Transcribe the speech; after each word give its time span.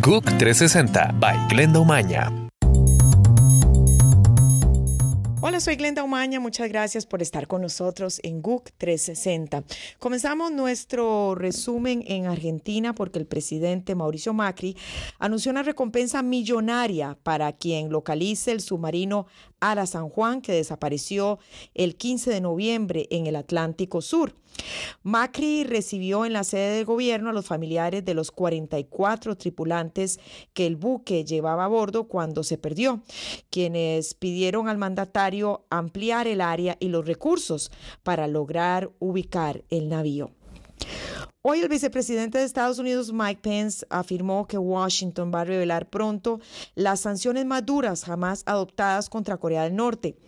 GUC 0.00 0.24
360 0.38 1.12
by 1.20 1.36
Glenda 1.48 1.78
Umaña. 1.78 2.32
Hola, 5.42 5.60
soy 5.60 5.76
Glenda 5.76 6.02
Umaña. 6.02 6.40
Muchas 6.40 6.70
gracias 6.70 7.04
por 7.04 7.20
estar 7.20 7.46
con 7.46 7.60
nosotros 7.60 8.18
en 8.22 8.40
GUC 8.40 8.70
360. 8.78 9.62
Comenzamos 9.98 10.52
nuestro 10.52 11.34
resumen 11.34 12.02
en 12.06 12.26
Argentina 12.26 12.94
porque 12.94 13.18
el 13.18 13.26
presidente 13.26 13.94
Mauricio 13.94 14.32
Macri 14.32 14.74
anunció 15.18 15.50
una 15.50 15.62
recompensa 15.62 16.22
millonaria 16.22 17.18
para 17.22 17.52
quien 17.52 17.90
localice 17.90 18.52
el 18.52 18.60
submarino 18.60 19.26
Ara 19.60 19.86
San 19.86 20.08
Juan 20.08 20.40
que 20.42 20.52
desapareció 20.52 21.38
el 21.74 21.96
15 21.96 22.30
de 22.30 22.40
noviembre 22.40 23.06
en 23.10 23.26
el 23.26 23.36
Atlántico 23.36 24.02
Sur. 24.02 24.34
Macri 25.02 25.64
recibió 25.64 26.24
en 26.24 26.32
la 26.32 26.44
sede 26.44 26.76
del 26.76 26.84
gobierno 26.84 27.30
a 27.30 27.32
los 27.32 27.46
familiares 27.46 28.04
de 28.04 28.14
los 28.14 28.30
44 28.30 29.36
tripulantes 29.36 30.20
que 30.52 30.66
el 30.66 30.76
buque 30.76 31.24
llevaba 31.24 31.64
a 31.64 31.68
bordo 31.68 32.08
cuando 32.08 32.42
se 32.42 32.58
perdió, 32.58 33.00
quienes 33.50 34.14
pidieron 34.14 34.68
al 34.68 34.78
mandatario 34.78 35.64
ampliar 35.70 36.26
el 36.26 36.40
área 36.40 36.76
y 36.80 36.88
los 36.88 37.06
recursos 37.06 37.70
para 38.02 38.26
lograr 38.26 38.90
ubicar 38.98 39.64
el 39.70 39.88
navío. 39.88 40.30
Hoy 41.42 41.60
el 41.60 41.68
vicepresidente 41.70 42.36
de 42.36 42.44
Estados 42.44 42.78
Unidos, 42.78 43.14
Mike 43.14 43.40
Pence, 43.40 43.86
afirmó 43.88 44.46
que 44.46 44.58
Washington 44.58 45.32
va 45.34 45.40
a 45.40 45.44
revelar 45.44 45.88
pronto 45.88 46.38
las 46.74 47.00
sanciones 47.00 47.46
más 47.46 47.64
duras 47.64 48.04
jamás 48.04 48.42
adoptadas 48.44 49.08
contra 49.08 49.38
Corea 49.38 49.62
del 49.62 49.74
Norte. 49.74 50.18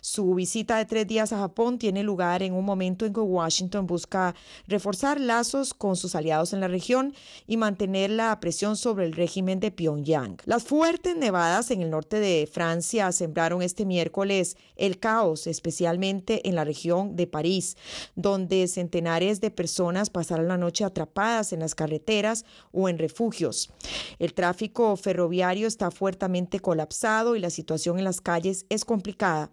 Su 0.00 0.34
visita 0.34 0.78
de 0.78 0.86
tres 0.86 1.06
días 1.06 1.34
a 1.34 1.38
Japón 1.38 1.76
tiene 1.78 2.02
lugar 2.02 2.42
en 2.42 2.54
un 2.54 2.64
momento 2.64 3.04
en 3.04 3.12
que 3.12 3.20
Washington 3.20 3.86
busca 3.86 4.34
reforzar 4.66 5.20
lazos 5.20 5.74
con 5.74 5.96
sus 5.96 6.14
aliados 6.14 6.54
en 6.54 6.60
la 6.60 6.68
región 6.68 7.12
y 7.46 7.58
mantener 7.58 8.08
la 8.08 8.40
presión 8.40 8.78
sobre 8.78 9.04
el 9.04 9.12
régimen 9.12 9.60
de 9.60 9.70
Pyongyang. 9.70 10.38
Las 10.46 10.64
fuertes 10.64 11.14
nevadas 11.14 11.70
en 11.72 11.82
el 11.82 11.90
norte 11.90 12.20
de 12.20 12.48
Francia 12.50 13.12
sembraron 13.12 13.60
este 13.60 13.84
miércoles 13.84 14.56
el 14.76 14.98
caos, 14.98 15.46
especialmente 15.46 16.48
en 16.48 16.54
la 16.54 16.64
región 16.64 17.16
de 17.16 17.26
París, 17.26 17.76
donde 18.14 18.66
centenares 18.66 19.42
de 19.42 19.50
personas 19.50 20.08
pasaron 20.08 20.48
la 20.48 20.53
noche 20.56 20.84
atrapadas 20.84 21.52
en 21.52 21.60
las 21.60 21.74
carreteras 21.74 22.44
o 22.72 22.88
en 22.88 22.98
refugios. 22.98 23.70
El 24.18 24.34
tráfico 24.34 24.96
ferroviario 24.96 25.66
está 25.66 25.90
fuertemente 25.90 26.60
colapsado 26.60 27.36
y 27.36 27.40
la 27.40 27.50
situación 27.50 27.98
en 27.98 28.04
las 28.04 28.20
calles 28.20 28.66
es 28.68 28.84
complicada. 28.84 29.50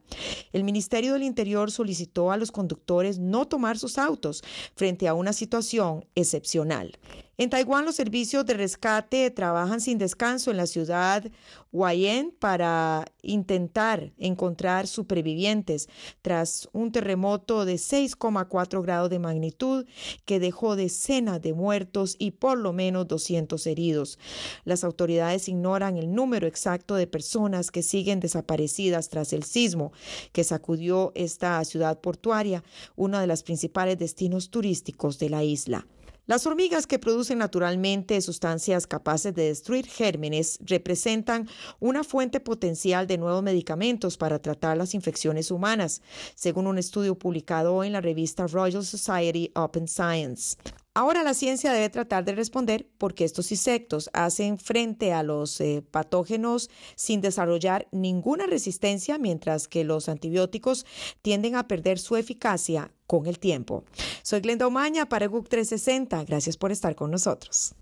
El 0.51 0.63
Ministerio 0.63 1.13
del 1.13 1.23
Interior 1.23 1.71
solicitó 1.71 2.31
a 2.31 2.37
los 2.37 2.51
conductores 2.51 3.19
no 3.19 3.47
tomar 3.47 3.77
sus 3.77 3.97
autos 3.97 4.43
frente 4.75 5.07
a 5.07 5.13
una 5.13 5.33
situación 5.33 6.05
excepcional. 6.15 6.97
En 7.41 7.49
Taiwán, 7.49 7.85
los 7.85 7.95
servicios 7.95 8.45
de 8.45 8.53
rescate 8.53 9.31
trabajan 9.31 9.81
sin 9.81 9.97
descanso 9.97 10.51
en 10.51 10.57
la 10.57 10.67
ciudad 10.67 11.23
Huayen 11.71 12.35
para 12.37 13.11
intentar 13.23 14.13
encontrar 14.19 14.85
supervivientes 14.85 15.89
tras 16.21 16.69
un 16.71 16.91
terremoto 16.91 17.65
de 17.65 17.77
6,4 17.77 18.83
grados 18.83 19.09
de 19.09 19.17
magnitud 19.17 19.87
que 20.25 20.39
dejó 20.39 20.75
decenas 20.75 21.41
de 21.41 21.53
muertos 21.53 22.15
y 22.19 22.29
por 22.29 22.59
lo 22.59 22.73
menos 22.73 23.07
200 23.07 23.65
heridos. 23.65 24.19
Las 24.63 24.83
autoridades 24.83 25.49
ignoran 25.49 25.97
el 25.97 26.13
número 26.13 26.45
exacto 26.45 26.93
de 26.93 27.07
personas 27.07 27.71
que 27.71 27.81
siguen 27.81 28.19
desaparecidas 28.19 29.09
tras 29.09 29.33
el 29.33 29.41
sismo 29.41 29.93
que 30.31 30.43
sacudió 30.43 31.11
esta 31.15 31.65
ciudad 31.65 32.01
portuaria, 32.01 32.63
uno 32.95 33.19
de 33.19 33.25
los 33.25 33.41
principales 33.41 33.97
destinos 33.97 34.51
turísticos 34.51 35.17
de 35.17 35.31
la 35.31 35.43
isla. 35.43 35.87
Las 36.27 36.45
hormigas 36.45 36.85
que 36.85 36.99
producen 36.99 37.39
naturalmente 37.39 38.21
sustancias 38.21 38.85
capaces 38.85 39.33
de 39.33 39.45
destruir 39.45 39.87
gérmenes 39.87 40.59
representan 40.61 41.49
una 41.79 42.03
fuente 42.03 42.39
potencial 42.39 43.07
de 43.07 43.17
nuevos 43.17 43.41
medicamentos 43.41 44.17
para 44.17 44.39
tratar 44.39 44.77
las 44.77 44.93
infecciones 44.93 45.49
humanas, 45.49 46.03
según 46.35 46.67
un 46.67 46.77
estudio 46.77 47.17
publicado 47.17 47.83
en 47.83 47.93
la 47.93 48.01
revista 48.01 48.45
Royal 48.45 48.85
Society 48.85 49.51
Open 49.55 49.87
Science. 49.87 50.57
Ahora 50.93 51.23
la 51.23 51.33
ciencia 51.33 51.71
debe 51.71 51.89
tratar 51.89 52.25
de 52.25 52.35
responder 52.35 52.85
por 52.97 53.15
qué 53.15 53.23
estos 53.23 53.51
insectos 53.51 54.09
hacen 54.13 54.59
frente 54.59 55.13
a 55.13 55.23
los 55.23 55.59
eh, 55.61 55.83
patógenos 55.89 56.69
sin 56.95 57.21
desarrollar 57.21 57.87
ninguna 57.91 58.45
resistencia, 58.45 59.17
mientras 59.17 59.69
que 59.69 59.85
los 59.85 60.09
antibióticos 60.09 60.85
tienden 61.21 61.55
a 61.55 61.67
perder 61.67 61.97
su 61.97 62.17
eficacia 62.17 62.91
con 63.11 63.27
el 63.27 63.39
tiempo. 63.39 63.83
Soy 64.23 64.39
Glenda 64.39 64.65
Omaña 64.65 65.05
para 65.05 65.27
GUC 65.27 65.49
360. 65.49 66.23
Gracias 66.23 66.55
por 66.55 66.71
estar 66.71 66.95
con 66.95 67.11
nosotros. 67.11 67.75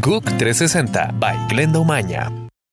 GUC 0.00 0.24
360 0.38 1.10
by 1.18 1.48
Glenda 1.48 1.80
Omaña. 1.80 2.41